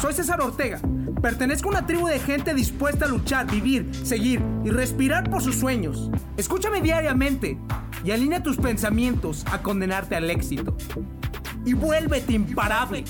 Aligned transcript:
Soy 0.00 0.12
César 0.12 0.40
Ortega. 0.40 0.80
Pertenezco 1.22 1.68
a 1.68 1.72
una 1.72 1.86
tribu 1.86 2.06
de 2.06 2.18
gente 2.18 2.54
dispuesta 2.54 3.06
a 3.06 3.08
luchar, 3.08 3.50
vivir, 3.50 3.90
seguir 4.04 4.42
y 4.64 4.70
respirar 4.70 5.30
por 5.30 5.42
sus 5.42 5.56
sueños. 5.56 6.10
Escúchame 6.36 6.82
diariamente 6.82 7.58
y 8.04 8.10
alinea 8.10 8.42
tus 8.42 8.58
pensamientos 8.58 9.44
a 9.50 9.62
condenarte 9.62 10.14
al 10.14 10.30
éxito. 10.30 10.76
Y 11.64 11.72
vuélvete 11.72 12.34
imparable. 12.34 13.04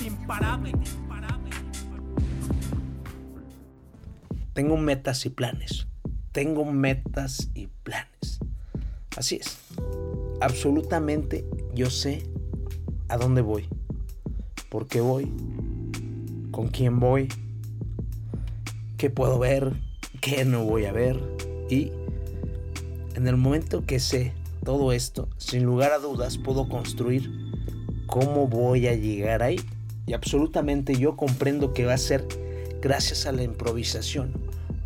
Tengo 4.53 4.77
metas 4.77 5.25
y 5.25 5.29
planes. 5.29 5.87
Tengo 6.31 6.65
metas 6.65 7.49
y 7.53 7.67
planes. 7.83 8.39
Así 9.17 9.35
es. 9.35 9.59
Absolutamente 10.39 11.45
yo 11.75 11.89
sé 11.89 12.23
a 13.09 13.17
dónde 13.17 13.41
voy. 13.41 13.67
¿Por 14.69 14.87
qué 14.87 15.01
voy? 15.01 15.31
Con 16.57 16.69
quién 16.69 16.99
voy, 16.99 17.27
qué 18.97 19.11
puedo 19.11 19.37
ver, 19.37 19.73
qué 20.21 20.43
no 20.43 20.63
voy 20.63 20.85
a 20.85 20.91
ver. 20.91 21.21
Y 21.69 21.91
en 23.13 23.27
el 23.27 23.37
momento 23.37 23.85
que 23.85 23.99
sé 23.99 24.33
todo 24.65 24.91
esto, 24.91 25.29
sin 25.37 25.65
lugar 25.65 25.91
a 25.91 25.99
dudas 25.99 26.39
puedo 26.39 26.67
construir 26.67 27.31
cómo 28.07 28.47
voy 28.47 28.87
a 28.87 28.95
llegar 28.95 29.43
ahí. 29.43 29.61
Y 30.07 30.13
absolutamente 30.13 30.95
yo 30.95 31.15
comprendo 31.15 31.73
que 31.73 31.85
va 31.85 31.93
a 31.93 31.99
ser 31.99 32.25
gracias 32.81 33.27
a 33.27 33.33
la 33.33 33.43
improvisación, 33.43 34.33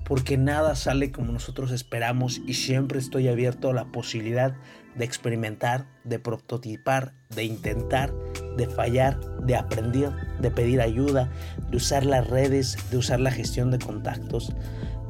porque 0.04 0.36
nada 0.36 0.76
sale 0.76 1.14
como 1.14 1.32
nosotros 1.32 1.72
esperamos 1.72 2.42
y 2.46 2.56
siempre 2.56 3.00
estoy 3.00 3.30
abierto 3.30 3.70
a 3.70 3.74
la 3.74 3.94
posibilidad 3.94 4.58
de 4.98 5.06
experimentar, 5.06 5.88
de 6.04 6.20
prototipar, 6.20 7.14
de 7.34 7.46
intentar, 7.46 8.14
de 8.58 8.68
fallar, 8.68 9.22
de 9.46 9.56
aprender, 9.56 10.12
de 10.42 10.52
pedir 10.52 10.82
ayuda, 10.82 11.30
de 11.70 11.78
usar 11.78 12.06
las 12.06 12.28
redes, 12.28 12.78
de 12.90 12.98
usar 12.98 13.20
la 13.20 13.32
gestión 13.32 13.72
de 13.72 13.80
contactos, 13.80 14.54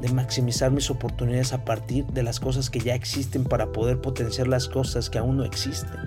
de 0.01 0.11
maximizar 0.11 0.71
mis 0.71 0.89
oportunidades 0.89 1.53
a 1.53 1.63
partir 1.63 2.05
de 2.07 2.23
las 2.23 2.39
cosas 2.39 2.69
que 2.69 2.79
ya 2.79 2.95
existen 2.95 3.43
para 3.43 3.71
poder 3.71 4.01
potenciar 4.01 4.47
las 4.47 4.67
cosas 4.67 5.09
que 5.09 5.19
aún 5.19 5.37
no 5.37 5.45
existen. 5.45 5.99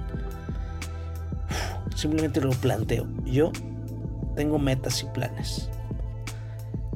Simplemente 1.95 2.41
lo 2.41 2.51
planteo. 2.51 3.07
Yo 3.25 3.53
tengo 4.35 4.59
metas 4.59 5.03
y 5.03 5.07
planes. 5.07 5.69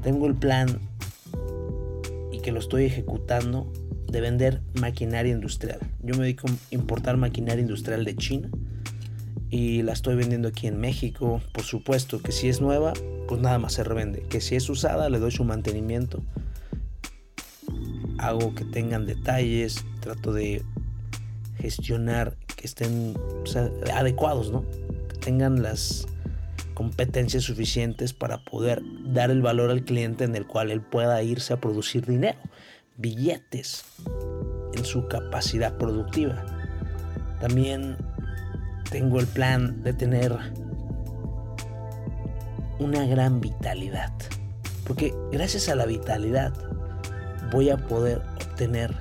Tengo 0.02 0.27
el 0.27 0.34
plan 0.34 0.80
y 2.33 2.41
que 2.41 2.52
lo 2.52 2.58
estoy 2.58 2.84
ejecutando 2.84 3.72
de 4.08 4.20
vender 4.20 4.62
maquinaria 4.80 5.33
industrial. 5.33 5.78
Yo 6.02 6.14
me 6.14 6.22
dedico 6.22 6.48
a 6.48 6.52
importar 6.74 7.17
maquinaria 7.17 7.62
industrial 7.62 8.05
de 8.05 8.17
China 8.17 8.50
y 9.50 9.82
la 9.82 9.92
estoy 9.92 10.16
vendiendo 10.16 10.48
aquí 10.48 10.66
en 10.66 10.78
México. 10.78 11.41
Por 11.52 11.64
supuesto 11.64 12.20
que 12.20 12.32
si 12.32 12.48
es 12.48 12.60
nueva, 12.60 12.92
pues 13.27 13.41
nada 13.41 13.58
más 13.58 13.74
se 13.74 13.84
revende. 13.84 14.22
Que 14.22 14.40
si 14.40 14.56
es 14.56 14.68
usada, 14.68 15.08
le 15.08 15.18
doy 15.18 15.30
su 15.30 15.44
mantenimiento. 15.44 16.22
Hago 18.18 18.55
que 18.55 18.64
tengan 18.64 19.06
detalles, 19.06 19.84
trato 20.00 20.32
de 20.32 20.62
gestionar 21.58 22.36
que 22.56 22.66
estén 22.66 23.14
adecuados, 23.94 24.50
¿no? 24.50 24.64
Que 25.08 25.16
tengan 25.18 25.62
las 25.62 26.06
competencias 26.74 27.44
suficientes 27.44 28.12
para 28.12 28.44
poder 28.44 28.83
dar 29.05 29.30
el 29.30 29.42
valor 29.42 29.70
al 29.70 29.84
cliente 29.84 30.24
en 30.24 30.36
el 30.36 30.46
cual 30.46 30.70
él 30.70 30.80
pueda 30.80 31.22
irse 31.22 31.52
a 31.52 31.60
producir 31.60 32.06
dinero, 32.06 32.38
billetes 32.96 33.84
en 34.74 34.84
su 34.84 35.08
capacidad 35.08 35.77
productiva. 35.77 36.44
También 37.40 37.96
tengo 38.91 39.20
el 39.20 39.27
plan 39.27 39.83
de 39.83 39.92
tener 39.92 40.36
una 42.78 43.06
gran 43.06 43.41
vitalidad. 43.41 44.12
Porque 44.86 45.14
gracias 45.30 45.69
a 45.69 45.75
la 45.75 45.84
vitalidad 45.84 46.53
voy 47.53 47.70
a 47.70 47.77
poder 47.77 48.22
obtener 48.36 48.95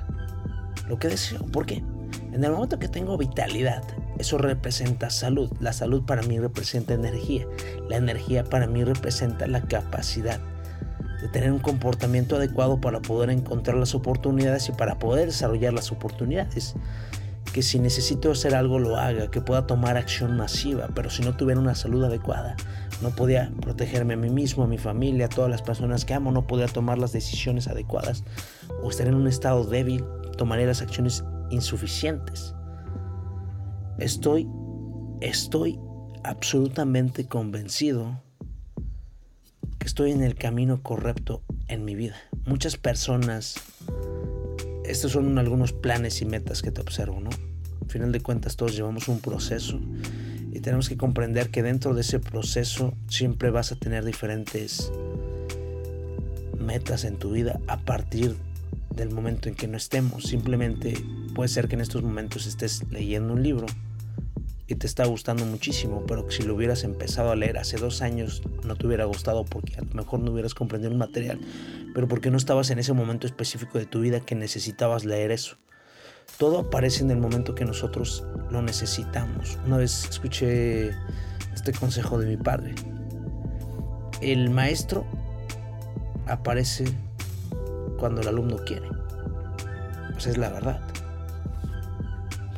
lo 0.88 0.98
que 0.98 1.08
deseo. 1.08 1.44
¿Por 1.46 1.66
qué? 1.66 1.82
En 2.32 2.44
el 2.44 2.52
momento 2.52 2.78
que 2.78 2.88
tengo 2.88 3.16
vitalidad, 3.16 3.82
eso 4.18 4.36
representa 4.36 5.10
salud. 5.10 5.50
La 5.60 5.72
salud 5.72 6.04
para 6.04 6.22
mí 6.22 6.38
representa 6.38 6.94
energía. 6.94 7.46
La 7.88 7.96
energía 7.96 8.44
para 8.44 8.66
mí 8.66 8.84
representa 8.84 9.46
la 9.46 9.62
capacidad 9.62 10.40
de 11.22 11.28
tener 11.28 11.50
un 11.50 11.58
comportamiento 11.58 12.36
adecuado 12.36 12.80
para 12.80 13.00
poder 13.00 13.30
encontrar 13.30 13.76
las 13.76 13.94
oportunidades 13.94 14.68
y 14.68 14.72
para 14.72 14.98
poder 14.98 15.26
desarrollar 15.26 15.72
las 15.72 15.90
oportunidades 15.90 16.74
que 17.58 17.62
si 17.64 17.80
necesito 17.80 18.30
hacer 18.30 18.54
algo 18.54 18.78
lo 18.78 18.98
haga, 18.98 19.32
que 19.32 19.40
pueda 19.40 19.66
tomar 19.66 19.96
acción 19.96 20.36
masiva, 20.36 20.90
pero 20.94 21.10
si 21.10 21.24
no 21.24 21.36
tuviera 21.36 21.60
una 21.60 21.74
salud 21.74 22.04
adecuada, 22.04 22.54
no 23.02 23.10
podía 23.10 23.50
protegerme 23.60 24.14
a 24.14 24.16
mí 24.16 24.30
mismo, 24.30 24.62
a 24.62 24.68
mi 24.68 24.78
familia, 24.78 25.26
a 25.26 25.28
todas 25.28 25.50
las 25.50 25.60
personas 25.60 26.04
que 26.04 26.14
amo, 26.14 26.30
no 26.30 26.46
podía 26.46 26.68
tomar 26.68 26.98
las 26.98 27.10
decisiones 27.10 27.66
adecuadas 27.66 28.22
o 28.80 28.90
estar 28.90 29.08
en 29.08 29.16
un 29.16 29.26
estado 29.26 29.64
débil, 29.64 30.04
tomaré 30.36 30.66
las 30.66 30.82
acciones 30.82 31.24
insuficientes. 31.50 32.54
Estoy, 33.98 34.48
estoy 35.20 35.80
absolutamente 36.22 37.26
convencido 37.26 38.22
que 39.80 39.86
estoy 39.88 40.12
en 40.12 40.22
el 40.22 40.36
camino 40.36 40.80
correcto 40.80 41.42
en 41.66 41.84
mi 41.84 41.96
vida. 41.96 42.14
Muchas 42.46 42.76
personas 42.76 43.56
estos 44.84 45.10
son 45.10 45.36
algunos 45.38 45.72
planes 45.72 46.22
y 46.22 46.24
metas 46.24 46.62
que 46.62 46.70
te 46.70 46.80
observo, 46.80 47.18
¿no? 47.18 47.30
Al 47.88 47.92
final 47.92 48.12
de 48.12 48.20
cuentas 48.20 48.56
todos 48.56 48.76
llevamos 48.76 49.08
un 49.08 49.18
proceso 49.18 49.80
y 50.52 50.60
tenemos 50.60 50.90
que 50.90 50.98
comprender 50.98 51.48
que 51.48 51.62
dentro 51.62 51.94
de 51.94 52.02
ese 52.02 52.20
proceso 52.20 52.92
siempre 53.08 53.48
vas 53.48 53.72
a 53.72 53.76
tener 53.76 54.04
diferentes 54.04 54.92
metas 56.60 57.04
en 57.04 57.16
tu 57.16 57.30
vida 57.30 57.60
a 57.66 57.78
partir 57.78 58.36
del 58.94 59.08
momento 59.08 59.48
en 59.48 59.54
que 59.54 59.68
no 59.68 59.78
estemos. 59.78 60.24
Simplemente 60.24 61.02
puede 61.34 61.48
ser 61.48 61.66
que 61.66 61.76
en 61.76 61.80
estos 61.80 62.02
momentos 62.02 62.46
estés 62.46 62.84
leyendo 62.90 63.32
un 63.32 63.42
libro 63.42 63.64
y 64.66 64.74
te 64.74 64.86
está 64.86 65.06
gustando 65.06 65.46
muchísimo, 65.46 66.04
pero 66.06 66.26
que 66.26 66.36
si 66.36 66.42
lo 66.42 66.56
hubieras 66.56 66.84
empezado 66.84 67.30
a 67.30 67.36
leer 67.36 67.56
hace 67.56 67.78
dos 67.78 68.02
años 68.02 68.42
no 68.66 68.76
te 68.76 68.86
hubiera 68.86 69.06
gustado 69.06 69.46
porque 69.46 69.76
a 69.76 69.80
lo 69.80 69.94
mejor 69.94 70.20
no 70.20 70.30
hubieras 70.30 70.52
comprendido 70.52 70.92
el 70.92 70.98
material, 70.98 71.40
pero 71.94 72.06
porque 72.06 72.30
no 72.30 72.36
estabas 72.36 72.68
en 72.68 72.80
ese 72.80 72.92
momento 72.92 73.26
específico 73.26 73.78
de 73.78 73.86
tu 73.86 74.00
vida 74.00 74.20
que 74.20 74.34
necesitabas 74.34 75.06
leer 75.06 75.30
eso. 75.30 75.56
Todo 76.36 76.60
aparece 76.60 77.02
en 77.02 77.10
el 77.10 77.18
momento 77.18 77.54
que 77.54 77.64
nosotros 77.64 78.24
lo 78.50 78.62
necesitamos. 78.62 79.58
Una 79.66 79.78
vez 79.78 80.08
escuché 80.08 80.90
este 81.54 81.72
consejo 81.72 82.18
de 82.18 82.26
mi 82.26 82.36
padre. 82.36 82.74
El 84.20 84.50
maestro 84.50 85.04
aparece 86.26 86.84
cuando 87.98 88.20
el 88.20 88.28
alumno 88.28 88.56
quiere. 88.64 88.88
Pues 90.12 90.26
es 90.26 90.36
la 90.36 90.50
verdad 90.50 90.80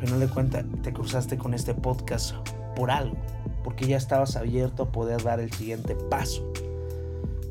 no 0.08 0.18
de 0.18 0.28
cuenta 0.28 0.64
te 0.82 0.92
cruzaste 0.92 1.36
con 1.36 1.52
este 1.54 1.74
podcast 1.74 2.34
por 2.74 2.90
algo, 2.90 3.16
porque 3.62 3.86
ya 3.86 3.96
estabas 3.96 4.36
abierto 4.36 4.84
a 4.84 4.92
poder 4.92 5.22
dar 5.22 5.40
el 5.40 5.52
siguiente 5.52 5.94
paso. 5.94 6.52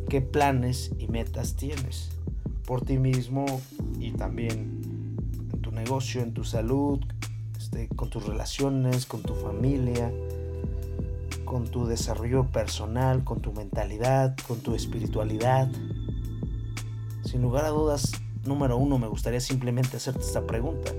¿Qué 0.09 0.21
planes 0.21 0.91
y 0.97 1.07
metas 1.07 1.55
tienes 1.55 2.09
por 2.65 2.83
ti 2.83 2.97
mismo 2.97 3.45
y 3.99 4.11
también 4.11 4.78
tu 5.69 5.75
negocio, 5.75 6.21
en 6.21 6.33
tu 6.33 6.43
salud, 6.43 6.99
este, 7.55 7.89
con 7.89 8.09
tus 8.09 8.25
relaciones, 8.25 9.05
con 9.05 9.21
tu 9.21 9.35
familia, 9.35 10.11
con 11.45 11.67
tu 11.67 11.85
desarrollo 11.85 12.45
personal, 12.47 13.23
con 13.23 13.39
tu 13.39 13.53
mentalidad, 13.53 14.35
con 14.47 14.61
tu 14.61 14.73
espiritualidad? 14.73 15.69
Sin 17.23 17.43
lugar 17.43 17.65
a 17.65 17.69
dudas, 17.69 18.13
número 18.45 18.77
uno, 18.77 18.97
me 18.97 19.07
gustaría 19.07 19.39
simplemente 19.39 19.97
hacerte 19.97 20.21
esta 20.21 20.47
pregunta. 20.47 20.91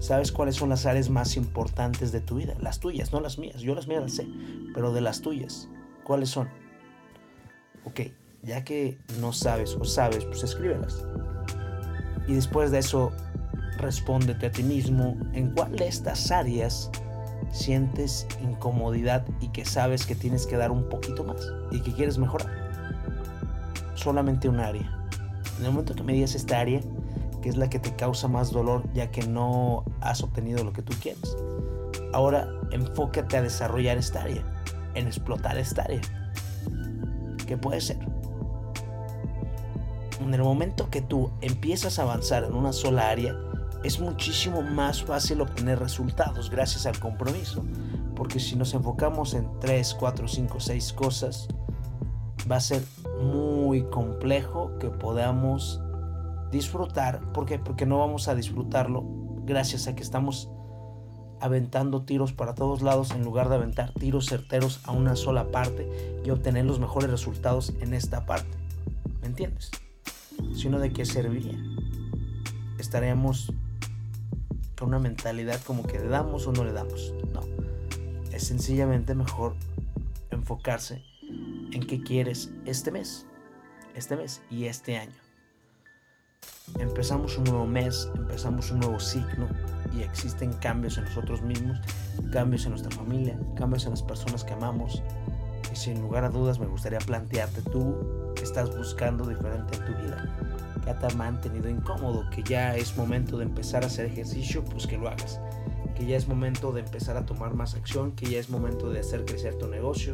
¿Sabes 0.00 0.32
cuáles 0.32 0.56
son 0.56 0.68
las 0.68 0.84
áreas 0.84 1.08
más 1.08 1.36
importantes 1.38 2.12
de 2.12 2.20
tu 2.20 2.36
vida? 2.36 2.54
Las 2.60 2.80
tuyas, 2.80 3.10
no 3.10 3.20
las 3.20 3.38
mías. 3.38 3.62
Yo 3.62 3.74
las 3.74 3.88
mías 3.88 4.02
las 4.02 4.12
sé, 4.12 4.28
pero 4.74 4.92
de 4.92 5.00
las 5.00 5.22
tuyas, 5.22 5.70
¿cuáles 6.04 6.28
son? 6.28 6.50
Ok, 7.86 8.00
ya 8.42 8.64
que 8.64 8.98
no 9.18 9.32
sabes 9.32 9.74
o 9.80 9.84
sabes, 9.84 10.26
pues 10.26 10.42
escríbelas. 10.42 11.06
Y 12.28 12.34
después 12.34 12.70
de 12.70 12.80
eso, 12.80 13.12
respóndete 13.78 14.46
a 14.46 14.52
ti 14.52 14.62
mismo 14.62 15.16
en 15.32 15.50
cuál 15.50 15.76
de 15.76 15.88
estas 15.88 16.30
áreas 16.30 16.90
sientes 17.50 18.26
incomodidad 18.42 19.24
y 19.40 19.48
que 19.48 19.64
sabes 19.64 20.06
que 20.06 20.14
tienes 20.14 20.46
que 20.46 20.56
dar 20.56 20.70
un 20.70 20.88
poquito 20.88 21.24
más 21.24 21.40
y 21.70 21.80
que 21.80 21.92
quieres 21.92 22.18
mejorar. 22.18 22.50
Solamente 23.94 24.48
un 24.48 24.60
área. 24.60 24.90
En 25.58 25.64
el 25.64 25.70
momento 25.70 25.94
que 25.94 26.02
me 26.02 26.12
digas 26.12 26.34
esta 26.34 26.58
área, 26.58 26.80
que 27.42 27.48
es 27.48 27.56
la 27.56 27.68
que 27.68 27.78
te 27.78 27.94
causa 27.94 28.26
más 28.26 28.50
dolor 28.50 28.82
ya 28.92 29.10
que 29.10 29.26
no 29.26 29.84
has 30.00 30.22
obtenido 30.22 30.64
lo 30.64 30.72
que 30.72 30.82
tú 30.82 30.94
quieres. 31.00 31.36
Ahora 32.12 32.48
enfócate 32.70 33.36
a 33.36 33.42
desarrollar 33.42 33.98
esta 33.98 34.22
área, 34.22 34.42
en 34.94 35.06
explotar 35.06 35.58
esta 35.58 35.82
área. 35.82 36.00
¿Qué 37.46 37.56
puede 37.56 37.80
ser? 37.80 37.98
En 40.20 40.32
el 40.32 40.42
momento 40.42 40.88
que 40.90 41.02
tú 41.02 41.30
empiezas 41.40 41.98
a 41.98 42.02
avanzar 42.02 42.44
en 42.44 42.54
una 42.54 42.72
sola 42.72 43.10
área, 43.10 43.36
es 43.84 44.00
muchísimo 44.00 44.62
más 44.62 45.04
fácil 45.04 45.42
obtener 45.42 45.78
resultados 45.78 46.50
gracias 46.50 46.86
al 46.86 46.98
compromiso. 46.98 47.64
Porque 48.16 48.40
si 48.40 48.56
nos 48.56 48.72
enfocamos 48.72 49.34
en 49.34 49.46
3, 49.60 49.94
4, 49.94 50.26
5, 50.26 50.60
6 50.60 50.92
cosas, 50.94 51.48
va 52.50 52.56
a 52.56 52.60
ser 52.60 52.82
muy 53.20 53.82
complejo 53.90 54.78
que 54.78 54.88
podamos 54.88 55.80
disfrutar. 56.50 57.20
¿Por 57.32 57.44
qué? 57.44 57.58
Porque 57.58 57.84
no 57.84 57.98
vamos 57.98 58.28
a 58.28 58.34
disfrutarlo 58.34 59.04
gracias 59.44 59.86
a 59.86 59.94
que 59.94 60.02
estamos 60.02 60.48
aventando 61.40 62.04
tiros 62.04 62.32
para 62.32 62.54
todos 62.54 62.80
lados 62.80 63.10
en 63.10 63.22
lugar 63.22 63.50
de 63.50 63.56
aventar 63.56 63.92
tiros 63.92 64.26
certeros 64.26 64.80
a 64.84 64.92
una 64.92 65.14
sola 65.14 65.48
parte 65.48 66.22
y 66.24 66.30
obtener 66.30 66.64
los 66.64 66.80
mejores 66.80 67.10
resultados 67.10 67.74
en 67.80 67.92
esta 67.92 68.24
parte. 68.24 68.56
¿Me 69.20 69.26
entiendes? 69.26 69.70
Sino 70.54 70.78
de 70.78 70.90
qué 70.90 71.04
serviría. 71.04 71.58
Estaríamos 72.78 73.52
una 74.84 74.98
mentalidad 74.98 75.60
como 75.62 75.82
que 75.82 75.98
le 75.98 76.08
damos 76.08 76.46
o 76.46 76.52
no 76.52 76.64
le 76.64 76.72
damos. 76.72 77.14
No. 77.32 77.40
Es 78.32 78.46
sencillamente 78.46 79.14
mejor 79.14 79.54
enfocarse 80.30 81.02
en 81.72 81.86
qué 81.86 82.02
quieres 82.02 82.50
este 82.64 82.90
mes. 82.90 83.26
Este 83.94 84.16
mes 84.16 84.42
y 84.50 84.64
este 84.64 84.96
año. 84.96 85.14
Empezamos 86.78 87.38
un 87.38 87.44
nuevo 87.44 87.66
mes, 87.66 88.08
empezamos 88.14 88.70
un 88.70 88.80
nuevo 88.80 88.98
ciclo 88.98 89.46
y 89.94 90.02
existen 90.02 90.52
cambios 90.54 90.98
en 90.98 91.04
nosotros 91.04 91.42
mismos, 91.42 91.78
cambios 92.32 92.64
en 92.64 92.70
nuestra 92.70 92.90
familia, 92.90 93.38
cambios 93.56 93.84
en 93.84 93.90
las 93.90 94.02
personas 94.02 94.44
que 94.44 94.54
amamos. 94.54 95.02
Y 95.72 95.76
sin 95.76 96.00
lugar 96.00 96.24
a 96.24 96.30
dudas 96.30 96.58
me 96.58 96.66
gustaría 96.66 96.98
plantearte 96.98 97.62
tú 97.62 98.23
estás 98.44 98.76
buscando 98.76 99.26
diferente 99.26 99.76
en 99.76 99.84
tu 99.86 99.92
vida, 100.02 100.78
que 100.84 100.92
te 100.92 101.06
ha 101.06 101.16
mantenido 101.16 101.68
incómodo, 101.68 102.28
que 102.30 102.42
ya 102.42 102.76
es 102.76 102.96
momento 102.96 103.38
de 103.38 103.44
empezar 103.44 103.82
a 103.82 103.86
hacer 103.86 104.06
ejercicio, 104.06 104.62
pues 104.64 104.86
que 104.86 104.98
lo 104.98 105.08
hagas. 105.08 105.40
Que 105.96 106.06
ya 106.06 106.16
es 106.16 106.28
momento 106.28 106.72
de 106.72 106.80
empezar 106.80 107.16
a 107.16 107.24
tomar 107.24 107.54
más 107.54 107.74
acción, 107.74 108.12
que 108.12 108.26
ya 108.26 108.38
es 108.38 108.50
momento 108.50 108.90
de 108.90 109.00
hacer 109.00 109.24
crecer 109.24 109.56
tu 109.56 109.68
negocio. 109.68 110.12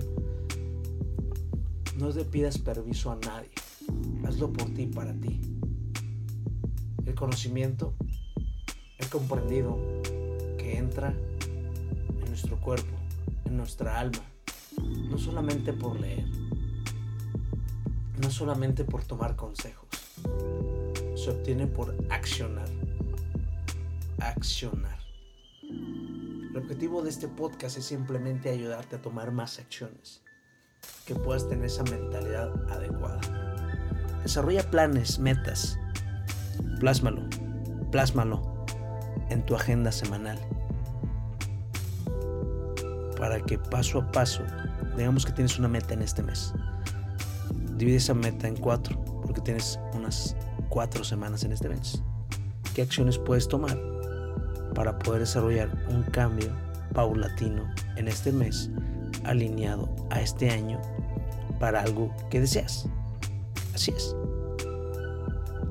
No 1.96 2.10
le 2.10 2.24
pidas 2.24 2.58
permiso 2.58 3.10
a 3.10 3.16
nadie, 3.16 3.50
hazlo 4.24 4.52
por 4.52 4.72
ti, 4.72 4.86
para 4.86 5.12
ti. 5.14 5.40
El 7.04 7.14
conocimiento 7.14 7.94
he 8.98 9.06
comprendido 9.06 9.76
que 10.56 10.78
entra 10.78 11.12
en 11.12 12.24
nuestro 12.26 12.60
cuerpo, 12.60 12.96
en 13.44 13.56
nuestra 13.56 13.98
alma, 13.98 14.22
no 15.10 15.18
solamente 15.18 15.72
por 15.72 15.98
leer, 15.98 16.24
no 18.20 18.30
solamente 18.30 18.84
por 18.84 19.04
tomar 19.04 19.36
consejos, 19.36 19.88
se 21.16 21.30
obtiene 21.30 21.66
por 21.66 21.94
accionar. 22.10 22.68
Accionar. 24.18 24.98
El 25.62 26.56
objetivo 26.56 27.02
de 27.02 27.10
este 27.10 27.28
podcast 27.28 27.78
es 27.78 27.86
simplemente 27.86 28.50
ayudarte 28.50 28.96
a 28.96 29.02
tomar 29.02 29.32
más 29.32 29.58
acciones, 29.58 30.22
que 31.06 31.14
puedas 31.14 31.48
tener 31.48 31.66
esa 31.66 31.84
mentalidad 31.84 32.52
adecuada. 32.70 33.20
Desarrolla 34.22 34.68
planes, 34.70 35.18
metas, 35.18 35.78
plásmalo, 36.78 37.28
plásmalo 37.90 38.66
en 39.30 39.46
tu 39.46 39.54
agenda 39.54 39.92
semanal 39.92 40.38
para 43.20 43.38
que 43.38 43.58
paso 43.58 44.00
a 44.00 44.10
paso, 44.10 44.42
digamos 44.96 45.26
que 45.26 45.32
tienes 45.32 45.58
una 45.58 45.68
meta 45.68 45.92
en 45.92 46.00
este 46.00 46.22
mes, 46.22 46.54
divide 47.80 47.96
esa 47.96 48.12
meta 48.12 48.46
en 48.46 48.56
cuatro, 48.56 49.02
porque 49.22 49.40
tienes 49.40 49.80
unas 49.94 50.36
cuatro 50.68 51.02
semanas 51.02 51.44
en 51.44 51.52
este 51.52 51.70
mes. 51.70 52.02
¿Qué 52.74 52.82
acciones 52.82 53.16
puedes 53.16 53.48
tomar 53.48 53.76
para 54.74 54.98
poder 54.98 55.20
desarrollar 55.20 55.70
un 55.88 56.02
cambio 56.02 56.52
paulatino 56.92 57.64
en 57.96 58.06
este 58.06 58.32
mes, 58.32 58.70
alineado 59.24 59.88
a 60.10 60.20
este 60.20 60.50
año, 60.50 60.78
para 61.58 61.80
algo 61.80 62.14
que 62.28 62.40
deseas? 62.40 62.86
Así 63.74 63.92
es. 63.96 64.14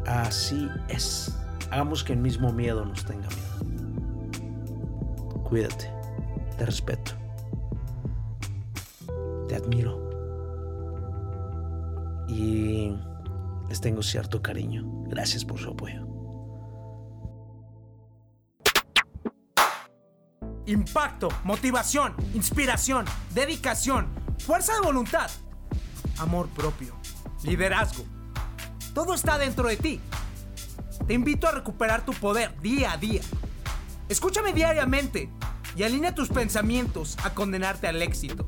Así 0.07 0.67
es. 0.89 1.38
Hagamos 1.69 2.03
que 2.03 2.13
el 2.13 2.19
mismo 2.19 2.51
miedo 2.51 2.83
nos 2.85 3.06
tenga 3.06 3.27
miedo. 3.29 3.50
Cuídate. 5.44 5.91
Te 6.57 6.65
respeto. 6.65 7.11
Te 9.47 9.56
admiro. 9.56 10.08
Y 12.29 12.95
les 13.67 13.81
tengo 13.81 14.03
cierto 14.03 14.41
cariño. 14.41 14.83
Gracias 15.07 15.43
por 15.43 15.59
su 15.59 15.71
apoyo. 15.71 16.05
Impacto, 20.67 21.29
motivación, 21.43 22.13
inspiración, 22.35 23.05
dedicación, 23.33 24.07
fuerza 24.37 24.75
de 24.75 24.81
voluntad, 24.81 25.29
amor 26.19 26.47
propio, 26.49 26.95
liderazgo. 27.43 28.05
Todo 28.93 29.15
está 29.15 29.39
dentro 29.39 29.67
de 29.67 29.77
ti. 29.77 29.99
Te 31.07 31.13
invito 31.15 31.47
a 31.47 31.51
recuperar 31.51 32.05
tu 32.05 32.13
poder 32.13 32.59
día 32.61 32.91
a 32.91 32.97
día. 32.97 33.21
Escúchame 34.09 34.53
diariamente 34.53 35.29
y 35.75 35.83
alinea 35.83 36.13
tus 36.13 36.29
pensamientos 36.29 37.17
a 37.23 37.33
condenarte 37.33 37.87
al 37.87 38.01
éxito. 38.01 38.47